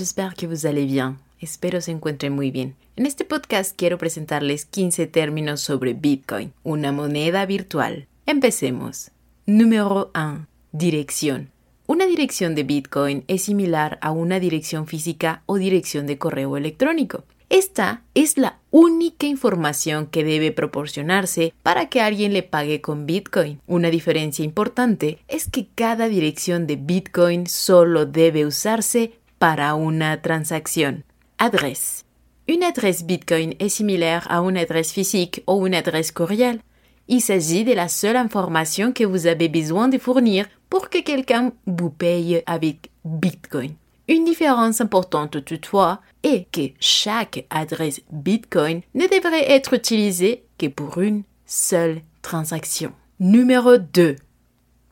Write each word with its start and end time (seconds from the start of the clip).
j'espère 0.00 0.34
que 0.34 0.46
vous 0.46 0.64
allez 0.64 0.86
bien. 0.86 1.18
Espero 1.40 1.82
se 1.82 1.90
encuentren 1.90 2.32
muy 2.32 2.50
bien. 2.50 2.74
En 2.96 3.04
este 3.04 3.26
podcast 3.26 3.76
quiero 3.76 3.98
presentarles 3.98 4.64
15 4.64 5.06
términos 5.06 5.60
sobre 5.60 5.92
Bitcoin, 5.92 6.54
una 6.62 6.90
moneda 6.90 7.44
virtual. 7.44 8.06
Empecemos. 8.24 9.10
Número 9.44 10.10
1. 10.14 10.46
Dirección. 10.72 11.50
Una 11.86 12.06
dirección 12.06 12.54
de 12.54 12.62
Bitcoin 12.62 13.24
es 13.28 13.42
similar 13.42 13.98
a 14.00 14.10
una 14.10 14.40
dirección 14.40 14.86
física 14.86 15.42
o 15.44 15.56
dirección 15.56 16.06
de 16.06 16.16
correo 16.16 16.56
electrónico. 16.56 17.24
Esta 17.50 18.04
es 18.14 18.38
la 18.38 18.60
única 18.70 19.26
información 19.26 20.06
que 20.06 20.22
debe 20.22 20.52
proporcionarse 20.52 21.52
para 21.64 21.88
que 21.88 22.00
alguien 22.00 22.32
le 22.32 22.44
pague 22.44 22.80
con 22.80 23.06
Bitcoin. 23.06 23.60
Una 23.66 23.90
diferencia 23.90 24.44
importante 24.44 25.18
es 25.26 25.50
que 25.50 25.66
cada 25.74 26.06
dirección 26.06 26.68
de 26.68 26.76
Bitcoin 26.76 27.48
solo 27.48 28.06
debe 28.06 28.46
usarse 28.46 29.14
para 29.40 29.74
una 29.74 30.20
transacción. 30.20 31.02
Adresse. 31.38 32.04
Une 32.46 32.62
adresse 32.62 33.04
Bitcoin 33.04 33.54
est 33.58 33.70
similaire 33.70 34.26
à 34.30 34.40
une 34.42 34.58
adresse 34.58 34.92
physique 34.92 35.42
ou 35.46 35.66
une 35.66 35.74
adresse 35.74 36.12
courriel. 36.12 36.60
Il 37.08 37.22
s'agit 37.22 37.64
de 37.64 37.72
la 37.72 37.88
seule 37.88 38.18
information 38.18 38.92
que 38.92 39.04
vous 39.04 39.26
avez 39.26 39.48
besoin 39.48 39.88
de 39.88 39.96
fournir 39.96 40.46
pour 40.68 40.90
que 40.90 41.00
quelqu'un 41.00 41.52
vous 41.66 41.88
paye 41.88 42.42
avec 42.44 42.90
Bitcoin. 43.06 43.72
Une 44.08 44.26
différence 44.26 44.82
importante 44.82 45.42
toutefois 45.42 46.02
est 46.22 46.46
que 46.52 46.74
chaque 46.78 47.46
adresse 47.48 48.02
Bitcoin 48.12 48.82
ne 48.94 49.06
devrait 49.06 49.50
être 49.50 49.72
utilisée 49.72 50.44
que 50.58 50.66
pour 50.66 50.98
une 50.98 51.22
seule 51.46 52.02
transaction. 52.20 52.92
Numéro 53.18 53.78
2. 53.78 54.16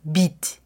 Bit. 0.07 0.63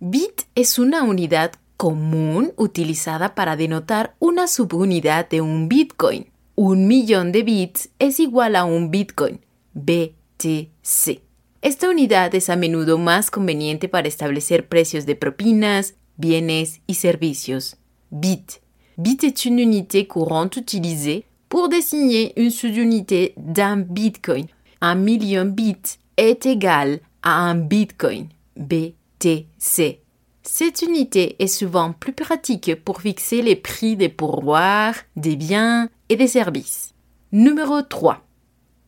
Bit 0.00 0.46
es 0.54 0.78
una 0.78 1.02
unidad 1.02 1.50
común 1.76 2.52
utilizada 2.56 3.34
para 3.34 3.56
denotar 3.56 4.14
una 4.18 4.46
subunidad 4.46 5.28
de 5.28 5.40
un 5.40 5.68
Bitcoin. 5.68 6.26
Un 6.54 6.86
millón 6.86 7.32
de 7.32 7.42
bits 7.42 7.90
es 7.98 8.18
igual 8.18 8.56
a 8.56 8.64
un 8.64 8.90
Bitcoin, 8.90 9.40
BTC. 9.74 11.20
Esta 11.62 11.90
unidad 11.90 12.34
es 12.34 12.48
a 12.48 12.56
menudo 12.56 12.96
más 12.96 13.30
conveniente 13.30 13.88
para 13.88 14.08
establecer 14.08 14.68
precios 14.68 15.04
de 15.04 15.16
propinas, 15.16 15.94
bienes 16.16 16.80
y 16.86 16.94
servicios. 16.94 17.76
Bit. 18.10 18.60
Bit 18.96 19.24
est 19.24 19.44
une 19.44 19.58
unité 19.58 20.06
courante 20.06 20.56
utilisée 20.56 21.26
pour 21.48 21.68
désigner 21.68 22.32
une 22.40 22.50
sous-unité 22.50 23.34
d'un 23.36 23.78
Bitcoin. 23.78 24.46
Un 24.80 24.94
million 24.94 25.44
bits 25.44 25.98
est 26.16 26.46
égal 26.46 27.00
à 27.22 27.40
un 27.40 27.54
Bitcoin, 27.56 28.28
BTC. 28.56 30.05
Cette 30.48 30.80
unité 30.82 31.34
est 31.40 31.48
souvent 31.48 31.92
plus 31.92 32.12
pratique 32.12 32.76
pour 32.84 33.00
fixer 33.00 33.42
les 33.42 33.56
prix 33.56 33.96
des 33.96 34.08
pourboires, 34.08 34.94
des 35.16 35.34
biens 35.34 35.90
et 36.08 36.14
des 36.14 36.28
services. 36.28 36.94
Numéro 37.32 37.82
3. 37.82 38.24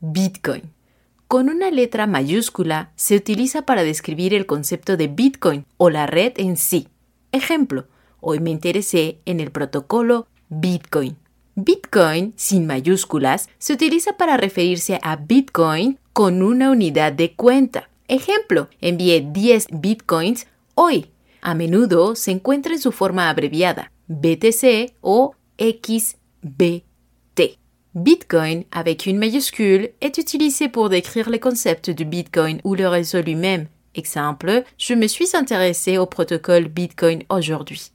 Bitcoin. 0.00 0.62
Con 1.26 1.48
una 1.48 1.72
letra 1.72 2.06
mayúscula 2.06 2.92
se 2.94 3.16
utiliza 3.16 3.62
para 3.62 3.82
describir 3.82 4.34
el 4.34 4.46
concepto 4.46 4.96
de 4.96 5.08
Bitcoin 5.08 5.64
o 5.78 5.90
la 5.90 6.06
red 6.06 6.34
en 6.36 6.56
sí. 6.56 6.86
Ejemplo, 7.32 7.86
hoy 8.20 8.38
me 8.38 8.50
interesé 8.50 9.18
en 9.26 9.40
el 9.40 9.50
protocolo 9.50 10.28
Bitcoin. 10.50 11.16
Bitcoin 11.56 12.34
sin 12.36 12.66
mayúsculas 12.66 13.48
se 13.58 13.72
utiliza 13.72 14.16
para 14.16 14.36
referirse 14.36 15.00
a 15.02 15.16
Bitcoin 15.16 15.98
con 16.12 16.40
una 16.40 16.70
unidad 16.70 17.12
de 17.12 17.34
cuenta. 17.34 17.90
Ejemplo, 18.06 18.68
envié 18.80 19.22
10 19.22 19.66
Bitcoins 19.72 20.46
hoy. 20.76 21.10
A 21.42 21.54
menudo 21.54 22.14
se 22.14 22.30
encuentra 22.30 22.72
en 22.72 22.80
su 22.80 22.92
forma 22.92 23.28
abreviada, 23.28 23.90
BTC 24.08 24.94
o 25.00 25.34
XBT. 25.58 26.84
Bitcoin 27.94 28.64
avec 28.70 29.06
une 29.06 29.18
majuscule 29.18 29.90
est 30.00 30.18
utilisé 30.18 30.68
pour 30.68 30.88
décrire 30.88 31.30
le 31.30 31.38
concept 31.38 31.90
du 31.90 32.04
Bitcoin 32.04 32.60
ou 32.64 32.74
le 32.74 32.86
réseau 32.86 33.22
lui-même. 33.22 33.66
Exemple, 33.94 34.64
je 34.78 34.94
me 34.94 35.06
suis 35.06 35.34
intéressé 35.34 35.98
au 35.98 36.06
protocole 36.06 36.68
Bitcoin 36.68 37.22
aujourd'hui. 37.28 37.92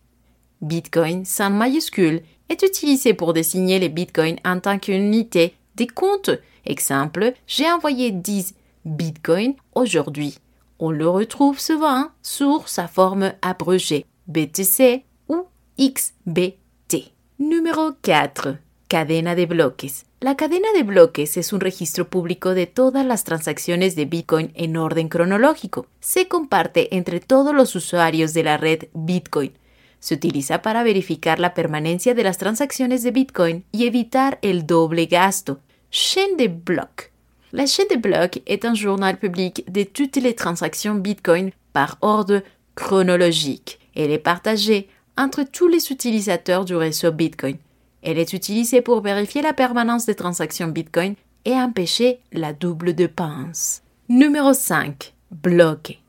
Bitcoin 0.61 1.25
sans 1.25 1.49
majuscule 1.49 2.21
est 2.49 2.63
utilisé 2.63 3.13
pour 3.13 3.33
désigner 3.33 3.79
les 3.79 3.89
bitcoins 3.89 4.37
en 4.45 4.59
tant 4.59 4.79
qu'unité 4.79 5.55
des 5.75 5.87
comptes. 5.87 6.31
Exemple, 6.65 7.33
j'ai 7.47 7.69
envoyé 7.69 8.11
10 8.11 8.55
bitcoins 8.85 9.55
aujourd'hui. 9.75 10.37
On 10.79 10.91
le 10.91 11.07
retrouve 11.07 11.59
souvent 11.59 12.09
sur 12.21 12.67
sa 12.67 12.87
forme 12.87 13.33
abrégée 13.41 14.05
BTC 14.27 15.05
ou 15.27 15.45
XBT. 15.79 17.13
Numéro 17.39 17.91
4. 18.01 18.57
Cadena 18.87 19.35
de 19.35 19.45
bloques. 19.45 20.05
La 20.19 20.35
cadena 20.35 20.67
de 20.75 20.83
bloques 20.83 21.37
es 21.37 21.53
un 21.53 21.59
registro 21.59 22.09
público 22.09 22.53
de 22.53 22.65
todas 22.65 23.05
las 23.05 23.23
transacciones 23.23 23.95
de 23.95 24.05
Bitcoin 24.05 24.51
en 24.55 24.77
orden 24.77 25.09
cronológico. 25.09 25.87
Se 25.99 26.27
comparte 26.27 26.95
entre 26.95 27.19
todos 27.19 27.53
los 27.53 27.75
usuarios 27.75 28.33
de 28.33 28.43
la 28.43 28.57
red 28.57 28.85
Bitcoin. 28.93 29.51
Se 29.99 30.15
utiliza 30.15 30.61
para 30.61 30.83
verificar 30.83 31.39
la 31.39 31.53
permanencia 31.53 32.13
de 32.13 32.23
las 32.23 32.37
transacciones 32.37 33.03
de 33.03 33.11
Bitcoin 33.11 33.65
y 33.71 33.85
evitar 33.85 34.39
el 34.41 34.65
doble 34.65 35.05
gasto. 35.05 35.59
Chaîne 35.91 36.35
de 36.37 36.47
blocs. 36.47 37.12
La 37.55 37.67
chaîne 37.67 37.85
de 37.91 37.97
blocs 37.97 38.41
est 38.47 38.65
un 38.65 38.73
journal 38.73 39.15
public 39.15 39.63
de 39.71 39.83
toutes 39.83 40.15
les 40.15 40.33
transactions 40.33 40.95
Bitcoin 40.95 41.51
par 41.71 41.99
ordre 42.01 42.41
chronologique. 42.73 43.79
Elle 43.95 44.09
est 44.09 44.17
partagée 44.17 44.89
entre 45.19 45.43
tous 45.43 45.67
les 45.67 45.91
utilisateurs 45.91 46.65
du 46.65 46.75
réseau 46.75 47.11
Bitcoin. 47.11 47.57
Elle 48.01 48.17
est 48.17 48.33
utilisée 48.33 48.81
pour 48.81 49.01
vérifier 49.01 49.43
la 49.43 49.53
permanence 49.53 50.07
des 50.07 50.15
transactions 50.15 50.67
Bitcoin 50.67 51.13
et 51.45 51.53
empêcher 51.53 52.21
la 52.31 52.53
double 52.53 52.95
dépense. 52.95 53.83
Numéro 54.09 54.53
5. 54.53 55.13
Bloque. 55.29 56.02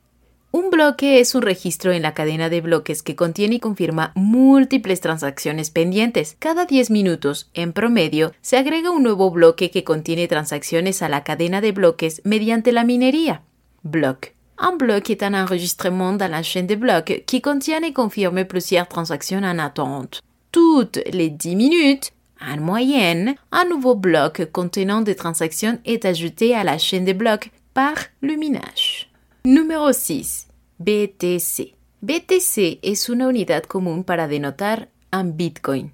Un 0.56 0.70
bloque 0.70 1.18
es 1.18 1.34
un 1.34 1.42
registro 1.42 1.90
en 1.90 2.02
la 2.02 2.14
cadena 2.14 2.48
de 2.48 2.60
bloques 2.60 3.02
que 3.02 3.16
contiene 3.16 3.56
y 3.56 3.58
confirma 3.58 4.12
múltiples 4.14 5.00
transacciones 5.00 5.70
pendientes. 5.70 6.36
Cada 6.38 6.64
10 6.64 6.90
minutos, 6.90 7.50
en 7.54 7.72
promedio, 7.72 8.30
se 8.40 8.56
agrega 8.56 8.92
un 8.92 9.02
nuevo 9.02 9.32
bloque 9.32 9.72
que 9.72 9.82
contiene 9.82 10.28
transacciones 10.28 11.02
a 11.02 11.08
la 11.08 11.24
cadena 11.24 11.60
de 11.60 11.72
bloques 11.72 12.22
mediante 12.22 12.70
la 12.70 12.84
minería. 12.84 13.42
Bloc. 13.82 14.36
Un 14.56 14.76
bloc 14.76 15.10
est 15.10 15.24
un 15.24 15.34
enregistrement 15.34 16.12
dans 16.12 16.30
la 16.30 16.44
chaîne 16.44 16.68
de 16.68 16.76
blocs 16.76 17.24
qui 17.26 17.40
contient 17.40 17.82
et 17.82 17.92
confirme 17.92 18.44
plusieurs 18.44 18.86
transactions 18.86 19.42
en 19.42 19.58
attente. 19.58 20.22
Toutes 20.52 21.00
les 21.12 21.30
10 21.30 21.56
minutes, 21.56 22.12
en 22.40 22.60
moyenne, 22.60 23.34
un 23.50 23.64
nouveau 23.64 23.96
bloc 23.96 24.48
contenant 24.52 25.00
des 25.00 25.16
transactions 25.16 25.80
est 25.84 26.04
ajouté 26.04 26.54
à 26.54 26.62
la 26.62 26.78
chaîne 26.78 27.04
de 27.04 27.12
blocs 27.12 27.50
par 27.74 27.96
le 28.20 28.36
minage. 28.36 29.10
Número 29.46 29.92
6. 29.92 30.46
BTC. 30.78 31.74
BTC 32.00 32.78
es 32.80 33.10
una 33.10 33.28
unidad 33.28 33.64
común 33.64 34.02
para 34.02 34.26
denotar 34.26 34.88
un 35.12 35.36
Bitcoin. 35.36 35.92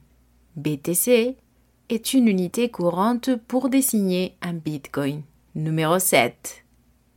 BTC 0.55 1.37
est 1.89 2.15
une 2.15 2.31
unité 2.31 2.71
courante 2.71 3.39
pour 3.39 3.69
désigner 3.69 4.37
un 4.41 4.63
Bitcoin. 4.63 5.25
Número 5.53 5.99
7. 5.99 6.63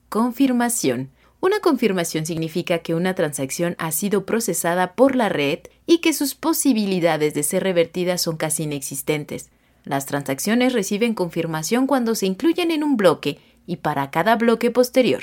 Confirmación. 0.10 1.12
Una 1.40 1.60
confirmación 1.60 2.26
significa 2.26 2.80
que 2.80 2.96
una 2.96 3.14
transacción 3.14 3.76
ha 3.78 3.92
sido 3.92 4.26
procesada 4.26 4.96
por 4.96 5.16
la 5.16 5.30
red 5.30 5.60
y 5.86 6.00
que 6.00 6.14
sus 6.14 6.34
posibilidades 6.34 7.36
de 7.36 7.44
ser 7.44 7.62
revertidas 7.62 8.24
son 8.24 8.38
casi 8.38 8.64
inexistentes. 8.64 9.52
Las 9.84 10.08
transacciones 10.08 10.74
reciben 10.74 11.14
confirmación 11.14 11.86
cuando 11.86 12.16
se 12.16 12.26
incluyen 12.26 12.72
en 12.72 12.84
un 12.84 12.98
bloque 12.98 13.38
y 13.68 13.76
para 13.76 14.10
cada 14.10 14.36
bloque 14.36 14.72
posterior. 14.72 15.22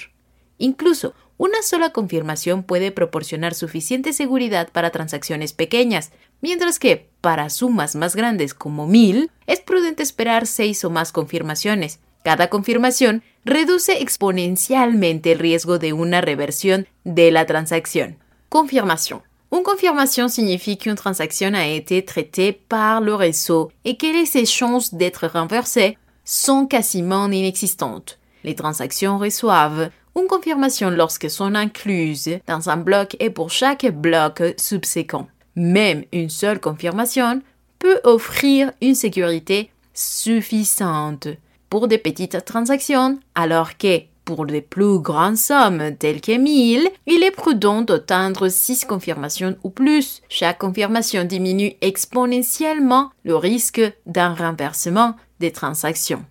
Incluso 0.60 1.14
una 1.38 1.62
sola 1.62 1.90
confirmación 1.90 2.62
puede 2.62 2.92
proporcionar 2.92 3.54
suficiente 3.54 4.12
seguridad 4.12 4.68
para 4.70 4.90
transacciones 4.90 5.54
pequeñas, 5.54 6.10
mientras 6.42 6.78
que, 6.78 7.08
para 7.22 7.48
sumas 7.48 7.96
más 7.96 8.14
grandes 8.14 8.52
como 8.52 8.86
1000, 8.86 9.30
es 9.46 9.60
prudente 9.60 10.02
esperar 10.02 10.46
seis 10.46 10.84
o 10.84 10.90
más 10.90 11.12
confirmaciones. 11.12 11.98
Cada 12.22 12.50
confirmación 12.50 13.22
reduce 13.46 14.02
exponencialmente 14.02 15.32
el 15.32 15.38
riesgo 15.38 15.78
de 15.78 15.94
una 15.94 16.20
reversión 16.20 16.86
de 17.04 17.30
la 17.30 17.46
transacción. 17.46 18.18
Confirmación. 18.50 19.22
Une 19.50 19.62
confirmation 19.62 20.28
signifie 20.28 20.76
qu'une 20.76 20.94
transaction 20.94 21.54
a 21.54 21.66
été 21.66 22.02
traitée 22.02 22.52
par 22.52 23.00
le 23.00 23.14
réseau 23.14 23.72
et 23.84 23.96
que 23.96 24.26
ses 24.26 24.44
chances 24.44 24.92
d'être 24.92 25.26
renversée 25.26 25.96
sont 26.22 26.66
quasiment 26.66 27.32
inexistantes. 27.32 28.18
Les 28.44 28.54
transactions 28.54 29.18
reçoivent 29.18 29.90
une 30.16 30.26
confirmation 30.26 30.90
lorsque 30.90 31.30
sont 31.30 31.54
incluses 31.54 32.38
dans 32.46 32.70
un 32.70 32.76
bloc 32.76 33.16
et 33.20 33.30
pour 33.30 33.50
chaque 33.50 33.86
bloc 33.86 34.42
subséquent. 34.56 35.28
Même 35.56 36.04
une 36.12 36.30
seule 36.30 36.60
confirmation 36.60 37.42
peut 37.78 38.00
offrir 38.04 38.72
une 38.80 38.94
sécurité 38.94 39.70
suffisante 39.94 41.28
pour 41.68 41.88
des 41.88 41.98
petites 41.98 42.44
transactions, 42.44 43.18
alors 43.34 43.76
que 43.76 44.00
pour 44.24 44.44
les 44.44 44.60
plus 44.60 45.00
grandes 45.00 45.36
sommes 45.36 45.96
telles 45.96 46.20
que 46.20 46.36
1000, 46.36 46.88
il 47.06 47.22
est 47.24 47.30
prudent 47.30 47.82
d'atteindre 47.82 48.48
6 48.48 48.84
confirmations 48.84 49.56
ou 49.64 49.70
plus. 49.70 50.22
Chaque 50.28 50.58
confirmation 50.58 51.24
diminue 51.24 51.72
exponentiellement 51.80 53.10
le 53.24 53.34
risque 53.34 53.82
d'un 54.06 54.34
renversement 54.34 55.16
des 55.40 55.50
transactions. 55.50 56.24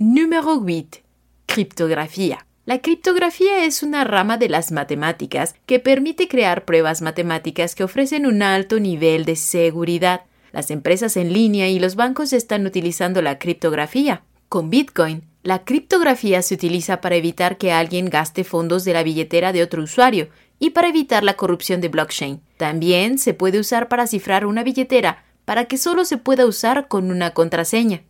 Número 0.00 0.60
8. 0.60 1.02
Criptografía. 1.46 2.38
La 2.66 2.78
criptografía 2.78 3.66
es 3.66 3.82
una 3.82 4.04
rama 4.04 4.38
de 4.38 4.48
las 4.48 4.72
matemáticas 4.72 5.54
que 5.66 5.80
permite 5.80 6.28
crear 6.28 6.64
pruebas 6.64 7.02
matemáticas 7.02 7.74
que 7.74 7.84
ofrecen 7.84 8.24
un 8.24 8.42
alto 8.42 8.80
nivel 8.80 9.26
de 9.26 9.36
seguridad. 9.36 10.22
Las 10.50 10.70
empresas 10.70 11.18
en 11.18 11.34
línea 11.34 11.68
y 11.68 11.78
los 11.78 11.94
bancos 11.94 12.32
están 12.32 12.64
utilizando 12.64 13.20
la 13.20 13.38
criptografía. 13.38 14.22
Con 14.48 14.70
Bitcoin, 14.70 15.24
la 15.42 15.64
criptografía 15.64 16.40
se 16.40 16.54
utiliza 16.54 17.02
para 17.02 17.16
evitar 17.16 17.58
que 17.58 17.70
alguien 17.70 18.08
gaste 18.08 18.44
fondos 18.44 18.86
de 18.86 18.94
la 18.94 19.02
billetera 19.02 19.52
de 19.52 19.62
otro 19.62 19.82
usuario 19.82 20.30
y 20.58 20.70
para 20.70 20.88
evitar 20.88 21.22
la 21.22 21.34
corrupción 21.34 21.82
de 21.82 21.88
blockchain. 21.88 22.40
También 22.56 23.18
se 23.18 23.34
puede 23.34 23.58
usar 23.58 23.88
para 23.88 24.06
cifrar 24.06 24.46
una 24.46 24.62
billetera 24.62 25.22
para 25.44 25.66
que 25.66 25.76
solo 25.76 26.06
se 26.06 26.16
pueda 26.16 26.46
usar 26.46 26.88
con 26.88 27.10
una 27.10 27.32
contraseña. 27.32 28.04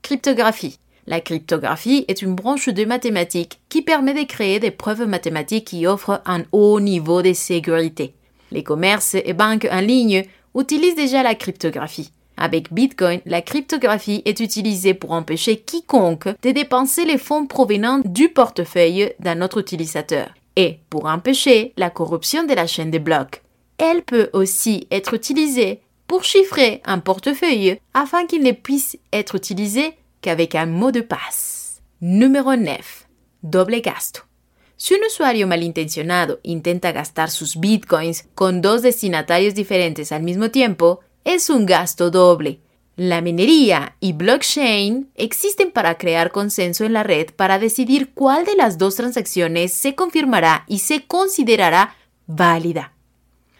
Cryptographie. 0.00 0.78
La 1.06 1.20
cryptographie 1.20 2.04
est 2.08 2.22
une 2.22 2.34
branche 2.34 2.68
de 2.68 2.84
mathématiques 2.84 3.60
qui 3.68 3.82
permet 3.82 4.14
de 4.14 4.26
créer 4.26 4.60
des 4.60 4.70
preuves 4.70 5.06
mathématiques 5.06 5.66
qui 5.66 5.86
offrent 5.86 6.22
un 6.26 6.42
haut 6.52 6.80
niveau 6.80 7.22
de 7.22 7.32
sécurité. 7.32 8.14
Les 8.52 8.62
commerces 8.62 9.14
et 9.14 9.32
banques 9.32 9.68
en 9.70 9.80
ligne 9.80 10.24
utilisent 10.54 10.96
déjà 10.96 11.22
la 11.22 11.34
cryptographie. 11.34 12.12
Avec 12.36 12.72
Bitcoin, 12.72 13.20
la 13.26 13.42
cryptographie 13.42 14.22
est 14.24 14.40
utilisée 14.40 14.94
pour 14.94 15.12
empêcher 15.12 15.58
quiconque 15.58 16.28
de 16.42 16.50
dépenser 16.50 17.04
les 17.04 17.18
fonds 17.18 17.46
provenant 17.46 18.00
du 18.04 18.30
portefeuille 18.30 19.12
d'un 19.20 19.42
autre 19.42 19.60
utilisateur 19.60 20.30
et 20.56 20.78
pour 20.88 21.06
empêcher 21.06 21.72
la 21.76 21.90
corruption 21.90 22.44
de 22.44 22.54
la 22.54 22.66
chaîne 22.66 22.90
de 22.90 22.98
blocs. 22.98 23.42
Elle 23.78 24.02
peut 24.02 24.30
aussi 24.32 24.86
être 24.90 25.14
utilisée 25.14 25.80
pour 26.06 26.24
chiffrer 26.24 26.80
un 26.84 26.98
portefeuille 26.98 27.78
afin 27.94 28.26
qu'il 28.26 28.42
ne 28.42 28.52
puisse 28.52 28.98
être 29.12 29.36
utilisé 29.36 29.92
qu'avec 30.20 30.54
un 30.54 30.66
mot 30.66 30.92
de 30.92 31.02
passe. 31.02 31.80
Numéro 32.00 32.56
9. 32.56 32.80
Doble 33.42 33.80
gasto. 33.80 34.20
Si 34.76 34.94
un 34.94 35.00
usuario 35.06 35.46
malintencionado 35.46 36.40
intenta 36.42 36.92
gastar 36.92 37.30
sus 37.30 37.60
bitcoins 37.60 38.24
con 38.34 38.62
dos 38.62 38.80
destinatarios 38.80 39.54
diferentes 39.54 40.10
al 40.10 40.22
mismo 40.22 40.50
tiempo, 40.50 41.00
es 41.24 41.50
un 41.50 41.66
gasto 41.66 42.10
doble. 42.10 42.60
La 42.96 43.20
minería 43.20 43.96
y 44.00 44.14
blockchain 44.14 45.10
existen 45.14 45.70
para 45.70 45.96
crear 45.98 46.30
consenso 46.32 46.84
en 46.84 46.94
la 46.94 47.02
red 47.02 47.28
para 47.36 47.58
decidir 47.58 48.12
cuál 48.14 48.44
de 48.44 48.56
las 48.56 48.78
dos 48.78 48.96
transacciones 48.96 49.72
se 49.72 49.94
confirmará 49.94 50.64
y 50.66 50.78
se 50.78 51.06
considerará 51.06 51.94
válida. 52.26 52.94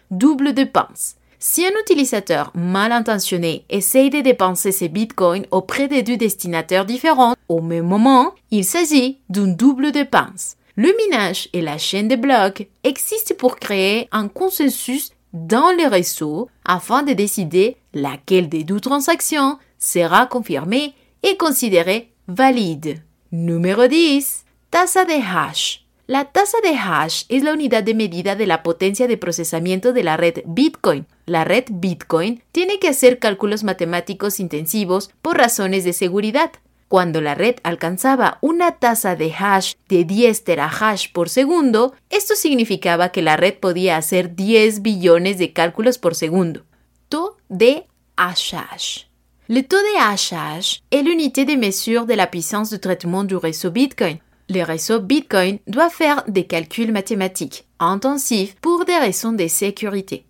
Double 0.08 0.52
dépense. 0.52 1.19
Si 1.42 1.64
un 1.64 1.70
utilisateur 1.80 2.52
mal 2.54 2.92
intentionné 2.92 3.64
essaye 3.70 4.10
de 4.10 4.20
dépenser 4.20 4.72
ses 4.72 4.90
bitcoins 4.90 5.46
auprès 5.50 5.88
de 5.88 6.02
deux 6.02 6.18
destinataires 6.18 6.84
différents 6.84 7.34
au 7.48 7.62
même 7.62 7.86
moment, 7.86 8.34
il 8.50 8.62
s'agit 8.62 9.20
d'une 9.30 9.56
double 9.56 9.90
dépense. 9.90 10.56
Le 10.76 10.94
minage 11.06 11.48
et 11.54 11.62
la 11.62 11.78
chaîne 11.78 12.08
de 12.08 12.16
blocs 12.16 12.68
existent 12.84 13.34
pour 13.38 13.56
créer 13.56 14.06
un 14.12 14.28
consensus 14.28 15.12
dans 15.32 15.72
le 15.78 15.88
réseau 15.88 16.50
afin 16.66 17.02
de 17.02 17.14
décider 17.14 17.78
laquelle 17.94 18.50
des 18.50 18.62
deux 18.62 18.80
transactions 18.80 19.56
sera 19.78 20.26
confirmée 20.26 20.92
et 21.22 21.38
considérée 21.38 22.12
valide. 22.28 22.98
Número 23.32 23.86
10. 23.86 24.44
Tasa 24.70 25.06
de 25.06 25.12
hash. 25.12 25.86
La 26.06 26.24
tasa 26.24 26.58
de 26.64 26.76
hash 26.76 27.24
es 27.30 27.40
la 27.40 27.54
unidad 27.54 27.84
de 27.84 27.94
medida 27.94 28.34
de 28.34 28.44
la 28.44 28.62
potencia 28.62 29.06
de 29.06 29.16
procesamiento 29.16 29.92
de 29.92 30.02
la 30.02 30.16
red 30.16 30.42
Bitcoin. 30.44 31.06
La 31.30 31.44
red 31.44 31.66
Bitcoin 31.70 32.42
tiene 32.50 32.80
que 32.80 32.88
hacer 32.88 33.20
cálculos 33.20 33.62
matemáticos 33.62 34.40
intensivos 34.40 35.12
por 35.22 35.38
razones 35.38 35.84
de 35.84 35.92
seguridad. 35.92 36.50
Cuando 36.88 37.20
la 37.20 37.36
red 37.36 37.54
alcanzaba 37.62 38.38
una 38.40 38.78
tasa 38.80 39.14
de 39.14 39.32
hash 39.32 39.74
de 39.88 40.02
10 40.02 40.42
terahash 40.42 41.12
por 41.12 41.28
segundo, 41.28 41.94
esto 42.08 42.34
significaba 42.34 43.10
que 43.12 43.22
la 43.22 43.36
red 43.36 43.54
podía 43.54 43.96
hacer 43.96 44.34
10 44.34 44.82
billones 44.82 45.38
de 45.38 45.52
cálculos 45.52 45.98
por 45.98 46.16
segundo. 46.16 46.64
Taux 47.08 47.36
de 47.48 47.86
hashage. 48.16 49.08
Le 49.46 49.62
taux 49.62 49.80
de 49.80 50.00
hashage 50.00 50.82
est 50.90 51.04
l'unité 51.04 51.44
de 51.44 51.54
mesure 51.54 52.06
de 52.06 52.16
la 52.16 52.26
puissance 52.26 52.70
de 52.70 52.76
traitement 52.76 53.22
du 53.22 53.36
réseau 53.36 53.70
Bitcoin. 53.70 54.18
Le 54.48 54.64
réseau 54.64 54.98
Bitcoin 54.98 55.60
doit 55.68 55.90
faire 55.90 56.24
des 56.26 56.48
calculs 56.48 56.90
mathématiques 56.90 57.66
intensifs 57.78 58.56
pour 58.60 58.84
des 58.84 58.98
raisons 58.98 59.32
de 59.32 59.46
sécurité. 59.46 60.24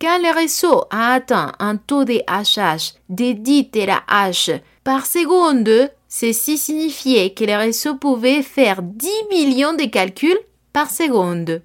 Quand 0.00 0.18
le 0.18 0.34
réseau 0.34 0.84
a 0.90 1.14
atteint 1.14 1.52
un 1.58 1.76
taux 1.76 2.04
de 2.04 2.20
hashage 2.26 2.94
de 3.08 3.32
10 3.32 3.70
terahash 3.70 4.50
par 4.82 5.06
seconde, 5.06 5.90
ceci 6.08 6.58
signifiait 6.58 7.32
que 7.32 7.44
le 7.44 7.56
réseau 7.56 7.96
pouvait 7.96 8.42
faire 8.42 8.82
10 8.82 9.08
millions 9.30 9.72
de 9.72 9.86
calculs 9.86 10.40
par 10.72 10.90
seconde. 10.90 11.62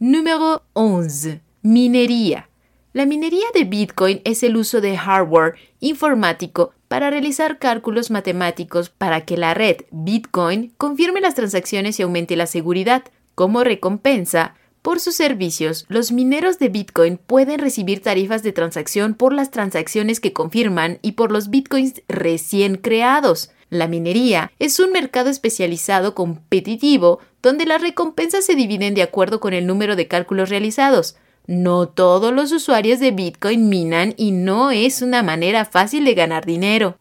Número 0.00 0.62
11. 0.74 1.40
Minería. 1.62 2.48
La 2.92 3.06
minería 3.06 3.46
de 3.54 3.64
Bitcoin 3.64 4.20
es 4.24 4.42
el 4.42 4.56
uso 4.56 4.80
de 4.80 4.96
hardware 4.96 5.54
informático 5.80 6.72
para 6.88 7.10
realizar 7.10 7.58
cálculos 7.58 8.10
matemáticos 8.10 8.90
para 8.90 9.24
que 9.24 9.36
la 9.36 9.54
red 9.54 9.76
Bitcoin 9.90 10.72
confirme 10.78 11.20
las 11.20 11.34
transacciones 11.34 12.00
y 12.00 12.02
aumente 12.02 12.34
la 12.34 12.46
seguridad. 12.46 13.04
Como 13.34 13.62
recompensa, 13.62 14.54
por 14.82 15.00
sus 15.00 15.14
servicios, 15.14 15.84
los 15.88 16.12
mineros 16.12 16.58
de 16.58 16.68
Bitcoin 16.68 17.18
pueden 17.18 17.58
recibir 17.58 18.00
tarifas 18.00 18.42
de 18.42 18.52
transacción 18.52 19.14
por 19.14 19.32
las 19.32 19.50
transacciones 19.50 20.20
que 20.20 20.32
confirman 20.32 20.98
y 21.02 21.12
por 21.12 21.32
los 21.32 21.50
Bitcoins 21.50 22.02
recién 22.08 22.76
creados. 22.76 23.50
La 23.70 23.86
minería 23.86 24.50
es 24.58 24.80
un 24.80 24.92
mercado 24.92 25.28
especializado 25.28 26.14
competitivo 26.14 27.20
donde 27.42 27.66
las 27.66 27.82
recompensas 27.82 28.44
se 28.44 28.54
dividen 28.54 28.94
de 28.94 29.02
acuerdo 29.02 29.40
con 29.40 29.52
el 29.52 29.66
número 29.66 29.94
de 29.94 30.08
cálculos 30.08 30.48
realizados. 30.48 31.16
No 31.46 31.88
todos 31.88 32.32
los 32.32 32.52
usuarios 32.52 33.00
de 33.00 33.10
Bitcoin 33.10 33.68
minan 33.68 34.14
y 34.16 34.32
no 34.32 34.70
es 34.70 35.02
una 35.02 35.22
manera 35.22 35.64
fácil 35.64 36.04
de 36.04 36.14
ganar 36.14 36.44
dinero. 36.44 36.98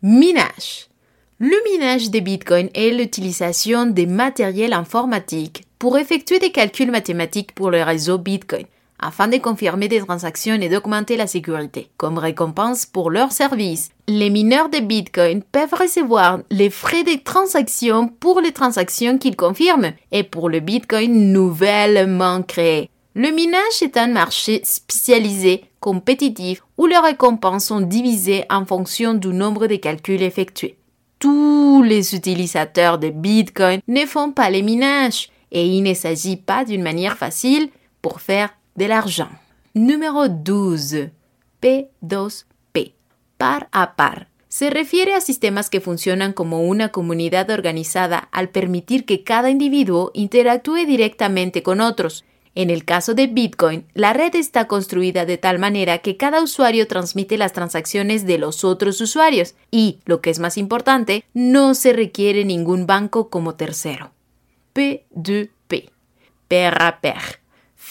Minage. 0.00 0.89
Le 1.42 1.56
minage 1.72 2.10
de 2.10 2.20
Bitcoin 2.20 2.68
est 2.74 2.90
l'utilisation 2.90 3.86
de 3.86 4.04
matériel 4.04 4.74
informatique 4.74 5.64
pour 5.78 5.96
effectuer 5.96 6.38
des 6.38 6.52
calculs 6.52 6.90
mathématiques 6.90 7.54
pour 7.54 7.70
le 7.70 7.82
réseau 7.82 8.18
Bitcoin, 8.18 8.66
afin 8.98 9.26
de 9.26 9.38
confirmer 9.38 9.88
des 9.88 10.00
transactions 10.00 10.56
et 10.56 10.68
d'augmenter 10.68 11.16
la 11.16 11.26
sécurité. 11.26 11.88
Comme 11.96 12.18
récompense 12.18 12.84
pour 12.84 13.08
leur 13.08 13.32
service, 13.32 13.88
les 14.06 14.28
mineurs 14.28 14.68
de 14.68 14.80
Bitcoin 14.80 15.42
peuvent 15.42 15.72
recevoir 15.72 16.40
les 16.50 16.68
frais 16.68 17.04
de 17.04 17.18
transaction 17.24 18.08
pour 18.08 18.42
les 18.42 18.52
transactions 18.52 19.16
qu'ils 19.16 19.34
confirment 19.34 19.92
et 20.12 20.24
pour 20.24 20.50
le 20.50 20.60
Bitcoin 20.60 21.32
nouvellement 21.32 22.42
créé. 22.42 22.90
Le 23.14 23.30
minage 23.30 23.80
est 23.80 23.96
un 23.96 24.08
marché 24.08 24.60
spécialisé, 24.62 25.64
compétitif, 25.80 26.62
où 26.76 26.84
les 26.84 26.98
récompenses 26.98 27.64
sont 27.64 27.80
divisées 27.80 28.44
en 28.50 28.66
fonction 28.66 29.14
du 29.14 29.28
nombre 29.28 29.68
de 29.68 29.76
calculs 29.76 30.22
effectués. 30.22 30.76
Tous 31.20 31.82
les 31.82 32.14
utilisateurs 32.14 32.98
de 32.98 33.10
Bitcoin 33.10 33.82
ne 33.86 34.06
font 34.06 34.32
pas 34.32 34.48
les 34.48 34.62
minages 34.62 35.28
et 35.52 35.66
il 35.66 35.82
ne 35.82 35.92
s'agit 35.92 36.38
pas 36.38 36.64
d'une 36.64 36.82
manière 36.82 37.18
facile 37.18 37.68
pour 38.00 38.22
faire 38.22 38.56
de 38.78 38.86
l'argent. 38.86 39.28
Numéro 39.74 40.28
12. 40.28 41.10
P2P. 41.60 42.92
Par 43.36 43.68
a 43.70 43.96
par. 43.96 44.28
Se 44.48 44.70
refiere 44.70 45.14
a 45.14 45.20
sistemas 45.20 45.68
que 45.68 45.82
funcionan 45.82 46.32
como 46.32 46.62
una 46.62 46.88
comunidad 46.88 47.50
organizada 47.50 48.30
al 48.32 48.48
permitir 48.48 49.04
que 49.04 49.22
cada 49.22 49.50
individuo 49.50 50.12
interactúe 50.14 50.86
directamente 50.86 51.62
con 51.62 51.82
otros. 51.82 52.24
En 52.54 52.68
el 52.70 52.84
caso 52.84 53.14
de 53.14 53.28
Bitcoin, 53.28 53.86
la 53.94 54.12
red 54.12 54.34
está 54.34 54.66
construida 54.66 55.24
de 55.24 55.38
tal 55.38 55.58
manera 55.58 55.98
que 55.98 56.16
cada 56.16 56.42
usuario 56.42 56.88
transmite 56.88 57.38
las 57.38 57.52
transacciones 57.52 58.26
de 58.26 58.38
los 58.38 58.64
otros 58.64 59.00
usuarios 59.00 59.54
y, 59.70 60.00
lo 60.04 60.20
que 60.20 60.30
es 60.30 60.40
más 60.40 60.58
importante, 60.58 61.24
no 61.32 61.74
se 61.74 61.92
requiere 61.92 62.44
ningún 62.44 62.86
banco 62.86 63.30
como 63.30 63.54
tercero. 63.54 64.10
P2P. 64.74 65.90
Pair 66.48 66.74
à 66.82 67.00
pair. 67.00 67.39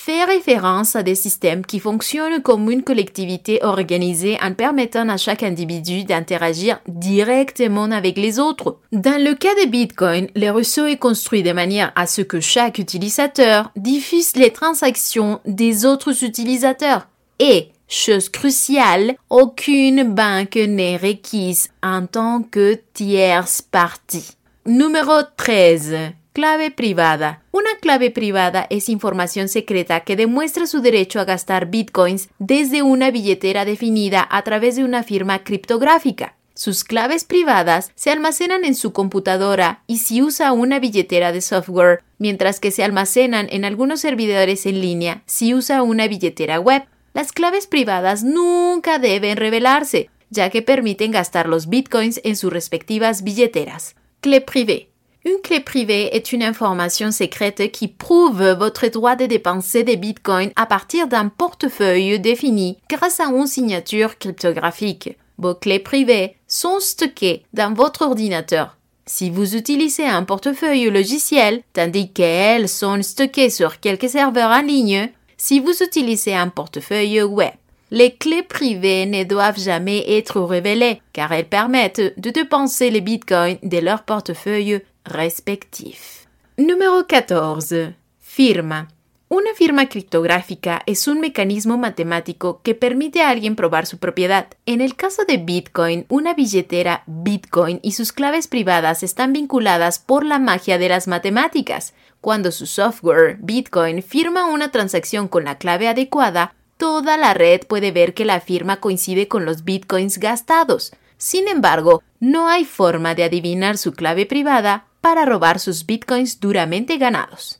Fait 0.10 0.24
référence 0.24 0.96
à 0.96 1.04
des 1.04 1.14
systèmes 1.14 1.64
qui 1.64 1.80
fonctionnent 1.80 2.42
comme 2.42 2.72
une 2.72 2.82
collectivité 2.82 3.64
organisée 3.64 4.40
en 4.42 4.56
permettant 4.56 5.08
à 5.08 5.18
chaque 5.18 5.44
individu 5.44 6.04
d'interagir 6.04 6.80
directement 6.88 7.84
avec 7.84 8.18
les 8.18 8.40
autres. 8.40 8.80
Dans 8.92 9.24
le 9.24 9.36
cas 9.36 9.54
de 9.64 9.70
Bitcoin, 9.70 10.28
le 10.36 10.50
réseau 10.50 10.88
est 10.88 10.98
construit 10.98 11.44
de 11.44 11.52
manière 11.52 11.92
à 11.96 12.08
ce 12.08 12.24
que 12.24 12.40
chaque 12.40 12.80
utilisateur 12.80 13.72
diffuse 13.76 14.36
les 14.36 14.52
transactions 14.52 15.42
des 15.46 15.86
autres 15.86 16.24
utilisateurs. 16.24 17.08
Et, 17.38 17.68
chose 17.88 18.30
cruciale, 18.30 19.14
aucune 19.30 20.16
banque 20.16 20.56
n'est 20.56 20.98
requise 20.98 21.70
en 21.84 22.08
tant 22.08 22.42
que 22.42 22.80
tierce 22.96 23.62
partie. 23.62 24.32
Número 24.66 25.22
13. 25.38 26.14
Clave 26.40 26.72
privada. 26.72 27.44
Una 27.52 27.72
clave 27.82 28.12
privada 28.12 28.66
es 28.70 28.88
información 28.88 29.50
secreta 29.50 30.00
que 30.06 30.16
demuestra 30.16 30.68
su 30.68 30.80
derecho 30.80 31.20
a 31.20 31.26
gastar 31.26 31.66
bitcoins 31.66 32.30
desde 32.40 32.82
una 32.82 33.12
billetera 33.12 33.66
definida 33.66 34.26
a 34.32 34.42
través 34.44 34.78
de 34.78 34.86
una 34.86 35.04
firma 35.04 35.44
criptográfica. 35.44 36.38
Sus 36.54 36.86
claves 36.86 37.26
privadas 37.26 37.92
se 37.96 38.12
almacenan 38.12 38.64
en 38.64 38.76
su 38.76 38.94
computadora 38.94 39.84
y 39.86 39.98
si 39.98 40.22
usa 40.22 40.54
una 40.54 40.80
billetera 40.80 41.34
de 41.34 41.42
software, 41.42 42.04
mientras 42.20 42.62
que 42.62 42.72
se 42.72 42.86
almacenan 42.86 43.50
en 43.52 43.66
algunos 43.66 44.00
servidores 44.00 44.66
en 44.66 44.80
línea 44.80 45.24
si 45.26 45.54
usa 45.54 45.84
una 45.84 46.08
billetera 46.08 46.62
web. 46.62 46.84
Las 47.14 47.34
claves 47.34 47.68
privadas 47.68 48.24
nunca 48.24 48.98
deben 48.98 49.36
revelarse, 49.36 50.10
ya 50.30 50.50
que 50.50 50.62
permiten 50.62 51.12
gastar 51.12 51.50
los 51.50 51.68
bitcoins 51.68 52.22
en 52.24 52.38
sus 52.38 52.54
respectivas 52.54 53.24
billeteras. 53.24 53.98
Clé 54.22 54.40
privée. 54.40 54.89
Une 55.30 55.42
clé 55.42 55.60
privée 55.60 56.16
est 56.16 56.32
une 56.32 56.42
information 56.42 57.12
secrète 57.12 57.72
qui 57.72 57.88
prouve 57.88 58.42
votre 58.54 58.88
droit 58.88 59.16
de 59.16 59.28
dépenser 59.28 59.84
des 59.84 59.96
bitcoins 59.96 60.52
à 60.56 60.66
partir 60.66 61.08
d'un 61.08 61.28
portefeuille 61.28 62.20
défini 62.20 62.78
grâce 62.90 63.20
à 63.20 63.26
une 63.26 63.46
signature 63.46 64.18
cryptographique. 64.18 65.18
Vos 65.38 65.54
clés 65.54 65.78
privées 65.78 66.36
sont 66.48 66.80
stockées 66.80 67.44
dans 67.54 67.76
votre 67.76 68.02
ordinateur. 68.02 68.78
Si 69.06 69.30
vous 69.30 69.56
utilisez 69.56 70.06
un 70.08 70.24
portefeuille 70.24 70.90
logiciel, 70.90 71.62
tandis 71.74 72.12
qu'elles 72.12 72.68
sont 72.68 73.00
stockées 73.04 73.52
sur 73.52 73.80
quelques 73.80 74.10
serveurs 74.10 74.52
en 74.52 74.62
ligne, 74.62 75.12
si 75.38 75.60
vous 75.60 75.84
utilisez 75.84 76.34
un 76.34 76.48
portefeuille 76.48 77.22
web, 77.22 77.54
les 77.92 78.16
clés 78.16 78.44
privées 78.44 79.06
ne 79.06 79.24
doivent 79.24 79.60
jamais 79.60 80.04
être 80.18 80.42
révélées 80.42 81.02
car 81.14 81.32
elles 81.32 81.50
permettent 81.50 82.20
de 82.20 82.30
dépenser 82.32 82.90
les 82.90 83.02
bitcoins 83.02 83.58
de 83.62 83.78
leur 83.78 84.04
portefeuille 84.04 84.82
respectif. 85.10 86.28
Número 86.56 87.06
14. 87.08 87.96
Firma. 88.20 88.90
Una 89.28 89.54
firma 89.54 89.88
criptográfica 89.90 90.82
es 90.88 91.08
un 91.08 91.20
mecanismo 91.20 91.78
matemático 91.78 92.62
que 92.64 92.74
permite 92.74 93.22
a 93.22 93.30
alguien 93.30 93.56
probar 93.56 93.86
su 93.86 94.00
propiedad. 94.00 94.48
En 94.66 94.82
el 94.82 94.96
caso 94.96 95.24
de 95.26 95.38
Bitcoin, 95.38 96.06
una 96.10 96.34
billetera 96.34 97.04
Bitcoin 97.06 97.80
y 97.84 97.92
sus 97.92 98.12
claves 98.12 98.48
privadas 98.48 99.04
están 99.04 99.34
vinculadas 99.34 100.00
por 100.00 100.26
la 100.26 100.40
magia 100.40 100.78
de 100.78 100.90
las 100.90 101.08
matemáticas. 101.08 101.94
Cuando 102.22 102.52
su 102.52 102.66
software 102.66 103.38
Bitcoin 103.40 104.02
firma 104.02 104.46
una 104.46 104.72
transacción 104.72 105.28
con 105.28 105.44
la 105.44 105.60
clave 105.60 105.88
adecuada, 105.88 106.56
toda 106.78 107.18
la 107.18 107.34
red 107.34 107.62
puede 107.68 107.92
ver 107.92 108.14
que 108.14 108.26
la 108.26 108.42
firma 108.42 108.80
coincide 108.80 109.28
con 109.28 109.46
los 109.46 109.64
Bitcoins 109.64 110.18
gastados. 110.18 110.92
Sin 111.18 111.48
embargo, 111.48 112.02
no 112.20 112.48
hay 112.48 112.66
forma 112.66 113.14
de 113.14 113.26
adivinar 113.26 113.78
su 113.78 113.94
clave 113.94 114.26
privada 114.26 114.86
para 115.02 115.26
robar 115.26 115.60
sus 115.60 115.86
Bitcoins 115.86 116.40
duramente 116.40 116.98
ganados. 116.98 117.60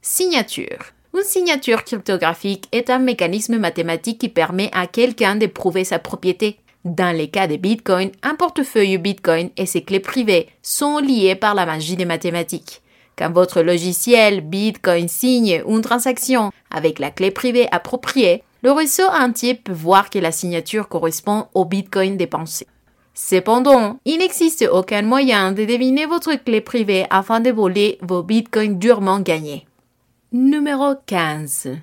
Signature. 0.00 0.92
Une 1.14 1.24
signature 1.24 1.82
cryptographique 1.84 2.68
est 2.72 2.90
un 2.90 2.98
mécanisme 2.98 3.58
mathématique 3.58 4.18
qui 4.18 4.28
permet 4.28 4.70
à 4.72 4.86
quelqu'un 4.86 5.36
de 5.36 5.46
prouver 5.46 5.84
sa 5.84 5.98
propriété. 5.98 6.58
Dans 6.84 7.16
les 7.16 7.28
cas 7.28 7.48
de 7.48 7.56
Bitcoin, 7.56 8.12
un 8.22 8.34
portefeuille 8.34 8.98
Bitcoin 8.98 9.50
et 9.56 9.66
ses 9.66 9.82
clés 9.82 9.98
privées 9.98 10.48
sont 10.62 10.98
liés 10.98 11.34
par 11.34 11.54
la 11.54 11.66
magie 11.66 11.96
des 11.96 12.04
mathématiques. 12.04 12.82
Quand 13.18 13.32
votre 13.32 13.62
logiciel 13.62 14.42
Bitcoin 14.42 15.08
signe 15.08 15.62
une 15.66 15.80
transaction 15.80 16.52
avec 16.70 16.98
la 16.98 17.10
clé 17.10 17.30
privée 17.30 17.66
appropriée, 17.72 18.42
le 18.62 18.72
réseau 18.72 19.06
entier 19.10 19.54
peut 19.54 19.72
voir 19.72 20.10
que 20.10 20.18
la 20.18 20.32
signature 20.32 20.88
correspond 20.88 21.46
au 21.54 21.64
Bitcoin 21.64 22.16
dépensé. 22.16 22.66
Cependant, 23.18 23.98
il 24.04 24.18
n'existe 24.18 24.68
aucun 24.70 25.00
moyen 25.00 25.52
de 25.52 25.64
deviner 25.64 26.04
votre 26.04 26.34
clé 26.34 26.60
privée 26.60 27.06
afin 27.08 27.40
de 27.40 27.50
voler 27.50 27.96
vos 28.02 28.22
bitcoins 28.22 28.78
durement 28.78 29.20
gagnés. 29.20 29.66
Número 30.32 30.96
15. 31.06 31.80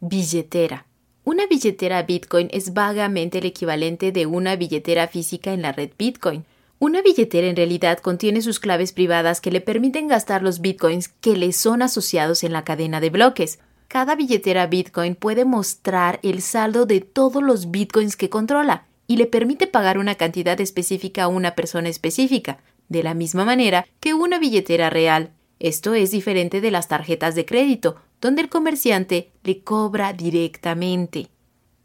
Billetera. 0.00 0.86
Una 1.24 1.48
billetera 1.48 2.04
Bitcoin 2.04 2.50
es 2.52 2.72
vagamente 2.72 3.38
el 3.38 3.46
equivalente 3.46 4.12
de 4.12 4.26
una 4.26 4.54
billetera 4.54 5.08
física 5.08 5.52
en 5.52 5.62
la 5.62 5.72
red 5.72 5.90
Bitcoin. 5.98 6.44
Una 6.78 7.02
billetera 7.02 7.48
en 7.48 7.56
realidad 7.56 7.98
contiene 7.98 8.40
sus 8.40 8.60
claves 8.60 8.92
privadas 8.92 9.40
que 9.40 9.50
le 9.50 9.60
permiten 9.60 10.06
gastar 10.06 10.44
los 10.44 10.60
bitcoins 10.60 11.08
que 11.08 11.36
le 11.36 11.52
son 11.52 11.82
asociados 11.82 12.44
en 12.44 12.52
la 12.52 12.62
cadena 12.62 13.00
de 13.00 13.10
bloques. 13.10 13.58
Cada 13.88 14.14
billetera 14.14 14.68
Bitcoin 14.68 15.16
puede 15.16 15.44
mostrar 15.44 16.20
el 16.22 16.42
saldo 16.42 16.86
de 16.86 17.00
todos 17.00 17.42
los 17.42 17.72
bitcoins 17.72 18.16
que 18.16 18.30
controla 18.30 18.86
y 19.06 19.16
le 19.16 19.26
permite 19.26 19.66
pagar 19.66 19.98
una 19.98 20.14
cantidad 20.14 20.60
específica 20.60 21.24
a 21.24 21.28
una 21.28 21.54
persona 21.54 21.88
específica, 21.88 22.58
de 22.88 23.02
la 23.02 23.14
misma 23.14 23.44
manera 23.44 23.86
que 24.00 24.14
una 24.14 24.38
billetera 24.38 24.90
real. 24.90 25.30
Esto 25.58 25.94
es 25.94 26.10
diferente 26.10 26.60
de 26.60 26.70
las 26.70 26.88
tarjetas 26.88 27.34
de 27.34 27.44
crédito, 27.44 27.96
donde 28.20 28.42
el 28.42 28.48
comerciante 28.48 29.30
le 29.44 29.60
cobra 29.60 30.12
directamente. 30.12 31.28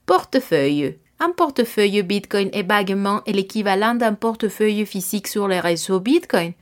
Portefeuille. 0.06 1.00
Un 1.20 1.34
portefeuille 1.34 2.02
Bitcoin 2.02 2.50
est 2.54 2.64
vaguement 2.64 3.22
l'équivalent 3.28 3.96
d'un 3.96 4.14
portefeuille 4.14 4.86
physique 4.86 5.28
sur 5.28 5.48
le 5.48 5.60
réseau 5.60 6.00
Bitcoin. 6.00 6.54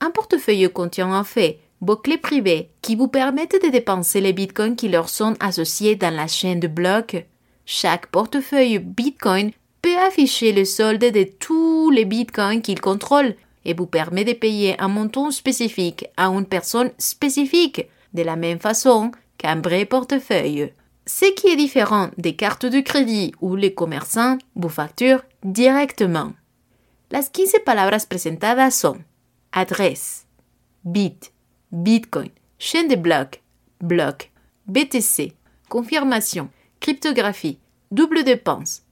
Un 0.00 0.10
portefeuille 0.10 0.68
contient 0.70 1.12
en 1.12 1.24
fait 1.24 1.60
vos 1.80 1.96
clés 1.96 2.18
privées 2.18 2.70
qui 2.82 2.96
vous 2.96 3.08
permettent 3.08 3.62
de 3.62 3.70
dépenser 3.70 4.20
les 4.20 4.32
bitcoins 4.32 4.76
qui 4.76 4.88
leur 4.88 5.08
sont 5.08 5.36
associés 5.40 5.96
dans 5.96 6.14
la 6.14 6.26
chaîne 6.26 6.60
de 6.60 6.68
blocs. 6.68 7.26
Chaque 7.64 8.08
portefeuille 8.08 8.78
Bitcoin 8.78 9.52
peut 9.84 9.98
afficher 9.98 10.52
le 10.54 10.64
solde 10.64 11.04
de 11.04 11.24
tous 11.24 11.90
les 11.90 12.06
bitcoins 12.06 12.62
qu'il 12.62 12.80
contrôle 12.80 13.34
et 13.66 13.74
vous 13.74 13.84
permet 13.84 14.24
de 14.24 14.32
payer 14.32 14.80
un 14.80 14.88
montant 14.88 15.30
spécifique 15.30 16.06
à 16.16 16.28
une 16.28 16.46
personne 16.46 16.90
spécifique, 16.96 17.86
de 18.14 18.22
la 18.22 18.34
même 18.34 18.58
façon 18.58 19.12
qu'un 19.36 19.60
vrai 19.60 19.84
portefeuille. 19.84 20.72
Ce 21.04 21.26
qui 21.34 21.48
est 21.48 21.56
différent 21.56 22.08
des 22.16 22.34
cartes 22.34 22.64
de 22.64 22.80
crédit 22.80 23.32
où 23.42 23.56
les 23.56 23.74
commerçants 23.74 24.38
vous 24.56 24.70
facturent 24.70 25.22
directement. 25.42 26.32
Las 27.10 27.28
15 27.28 27.56
palabras 27.66 28.06
presentadas 28.08 28.70
son 28.70 28.96
adresse, 29.52 30.24
bit, 30.86 31.30
bitcoin, 31.72 32.30
chaîne 32.58 32.88
de 32.88 32.96
blocs, 32.96 33.42
bloc, 33.82 34.32
BTC, 34.66 35.34
confirmation, 35.68 36.48
cryptographie, 36.80 37.58
double 37.90 38.24
dépense, 38.24 38.83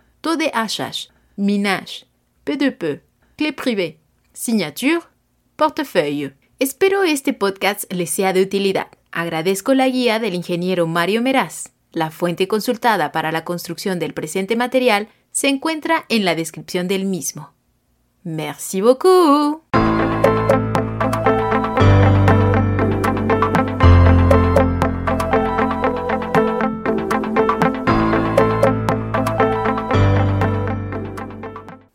hachage, 0.53 1.11
minage, 1.37 2.07
P2P, 2.45 3.01
clé 3.37 3.53
privée, 3.53 3.99
signature, 4.33 5.01
portefeuille. 5.57 6.35
Espero 6.59 7.03
este 7.03 7.33
podcast 7.33 7.93
les 7.93 8.11
sea 8.11 8.33
de 8.33 8.43
utilidad. 8.43 8.89
Agradezco 9.11 9.75
la 9.75 9.89
guía 9.89 10.19
del 10.19 10.35
ingeniero 10.35 10.87
Mario 10.87 11.23
Meraz. 11.23 11.71
La 11.93 12.11
fuente 12.11 12.49
consultada 12.49 13.13
para 13.13 13.33
la 13.33 13.45
construcción 13.45 13.99
del 13.99 14.15
presente 14.15 14.57
material 14.57 15.09
se 15.31 15.49
encuentra 15.49 16.05
en 16.09 16.25
la 16.25 16.35
descripción 16.35 16.89
del 16.89 17.05
mismo. 17.05 17.53
Merci 18.23 18.81
beaucoup. 18.81 19.62